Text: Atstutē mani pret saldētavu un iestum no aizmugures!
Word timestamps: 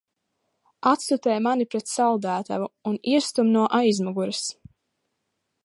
Atstutē 0.91 1.35
mani 1.47 1.67
pret 1.73 1.91
saldētavu 1.91 2.71
un 2.93 2.97
iestum 3.13 3.53
no 3.59 3.67
aizmugures! 3.81 4.43